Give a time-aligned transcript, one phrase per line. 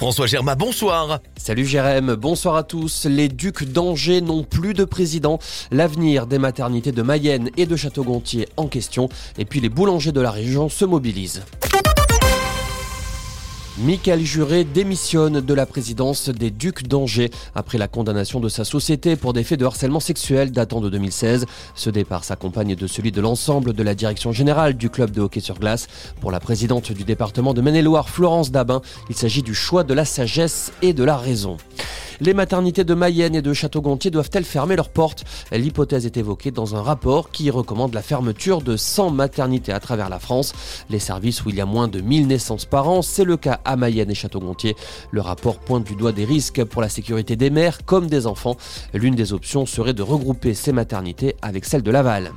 [0.00, 1.20] François Germain, bonsoir.
[1.36, 3.04] Salut Jérém, bonsoir à tous.
[3.04, 5.38] Les ducs d'Angers n'ont plus de président.
[5.70, 9.10] L'avenir des maternités de Mayenne et de Château-Gontier en question.
[9.36, 11.42] Et puis les boulangers de la région se mobilisent.
[13.82, 19.16] Michael Juré démissionne de la présidence des Ducs d'Angers après la condamnation de sa société
[19.16, 21.46] pour des faits de harcèlement sexuel datant de 2016.
[21.74, 25.40] Ce départ s'accompagne de celui de l'ensemble de la direction générale du club de hockey
[25.40, 25.86] sur glace.
[26.20, 30.04] Pour la présidente du département de Maine-et-Loire, Florence Dabin, il s'agit du choix de la
[30.04, 31.56] sagesse et de la raison.
[32.22, 35.24] Les maternités de Mayenne et de Château-Gontier doivent-elles fermer leurs portes?
[35.52, 40.10] L'hypothèse est évoquée dans un rapport qui recommande la fermeture de 100 maternités à travers
[40.10, 40.52] la France.
[40.90, 43.60] Les services où il y a moins de 1000 naissances par an, c'est le cas
[43.64, 44.76] à Mayenne et Château-Gontier.
[45.12, 48.58] Le rapport pointe du doigt des risques pour la sécurité des mères comme des enfants.
[48.92, 52.32] L'une des options serait de regrouper ces maternités avec celles de Laval.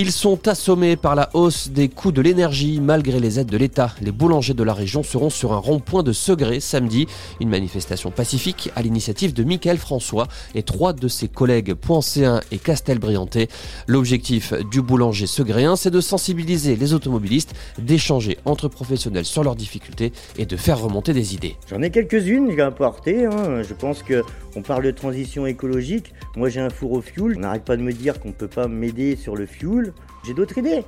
[0.00, 3.96] Ils sont assommés par la hausse des coûts de l'énergie malgré les aides de l'État.
[4.00, 7.08] Les boulangers de la région seront sur un rond-point de Segré samedi.
[7.40, 12.58] Une manifestation pacifique à l'initiative de Michael François et trois de ses collègues Poincéen et
[12.58, 13.48] Castelbriantais.
[13.88, 20.12] L'objectif du boulanger segréen, c'est de sensibiliser les automobilistes, d'échanger entre professionnels sur leurs difficultés
[20.36, 21.56] et de faire remonter des idées.
[21.68, 23.26] J'en ai quelques-unes à apporter.
[23.26, 23.64] Hein.
[23.68, 26.14] Je pense qu'on parle de transition écologique.
[26.36, 27.34] Moi, j'ai un four au fioul.
[27.36, 29.87] On n'arrête pas de me dire qu'on ne peut pas m'aider sur le fioul.
[30.24, 30.84] J'ai d'autres idées.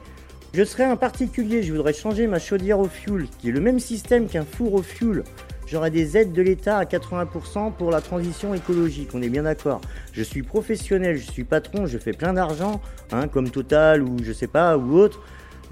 [0.53, 3.79] Je serais un particulier, je voudrais changer ma chaudière au fioul, qui est le même
[3.79, 5.23] système qu'un four au fioul.
[5.69, 9.81] J'aurais des aides de l'État à 80% pour la transition écologique, on est bien d'accord.
[10.13, 12.81] Je suis professionnel, je suis patron, je fais plein d'argent,
[13.13, 15.21] hein, comme Total ou je sais pas, ou autre.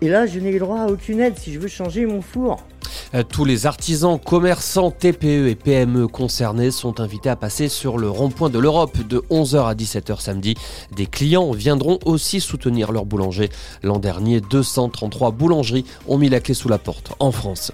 [0.00, 2.64] Et là, je n'ai le droit à aucune aide si je veux changer mon four.
[3.14, 8.10] Euh, tous les artisans, commerçants, TPE et PME concernés sont invités à passer sur le
[8.10, 10.54] rond-point de l'Europe de 11h à 17h samedi.
[10.94, 13.48] Des clients viendront aussi soutenir leurs boulangers.
[13.82, 17.72] L'an dernier, 233 boulangeries ont mis la clé sous la porte en France.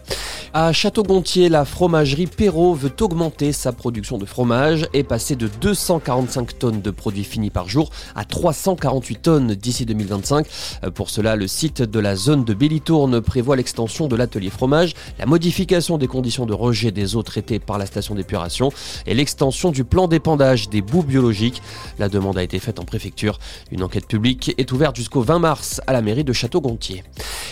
[0.53, 6.59] À Château-Gontier, la fromagerie Perrault veut augmenter sa production de fromage et passer de 245
[6.61, 10.47] tonnes de produits finis par jour à 348 tonnes d'ici 2025.
[10.85, 14.95] Euh, pour cela, le site de la zone de Bélitourne prévoit l'extension de l'atelier fromage,
[15.27, 18.71] modification des conditions de rejet des eaux traitées par la station d'épuration
[19.07, 21.63] et l'extension du plan d'épandage des boues biologiques.
[21.99, 23.39] La demande a été faite en préfecture.
[23.71, 27.05] Une enquête publique est ouverte jusqu'au 20 mars à la mairie de Château-Gontier.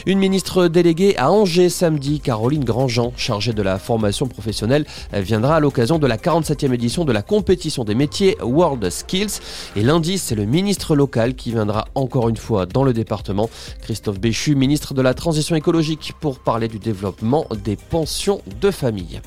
[0.07, 5.61] Une ministre déléguée à Angers samedi, Caroline Grandjean, chargée de la formation professionnelle, viendra à
[5.61, 9.41] l'occasion de la 47e édition de la compétition des métiers World Skills.
[9.77, 13.49] Et lundi, c'est le ministre local qui viendra encore une fois dans le département,
[13.83, 19.21] Christophe Béchu, ministre de la Transition écologique, pour parler du développement des pensions de famille.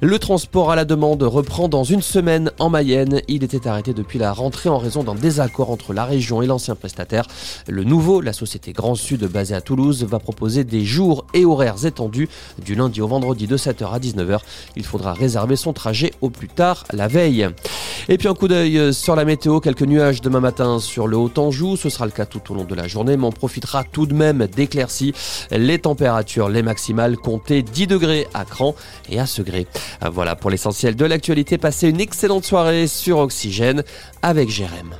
[0.00, 3.20] Le transport à la demande reprend dans une semaine en Mayenne.
[3.28, 6.74] Il était arrêté depuis la rentrée en raison d'un désaccord entre la région et l'ancien
[6.74, 7.26] prestataire.
[7.68, 11.84] Le nouveau, la société Grand Sud basée à Toulouse, va proposer des jours et horaires
[11.84, 12.28] étendus
[12.64, 14.40] du lundi au vendredi de 7h à 19h.
[14.74, 17.48] Il faudra réserver son trajet au plus tard la veille.
[18.08, 21.76] Et puis un coup d'œil sur la météo, quelques nuages demain matin sur le Haut-Anjou.
[21.76, 24.14] Ce sera le cas tout au long de la journée, mais on profitera tout de
[24.14, 25.12] même d'éclaircies.
[25.52, 28.74] Les températures, les maximales, comptez 10 degrés à Cran
[29.08, 29.66] et à Segré.
[30.12, 31.58] Voilà pour l'essentiel de l'actualité.
[31.58, 33.82] Passez une excellente soirée sur Oxygène
[34.22, 34.94] avec Jérém.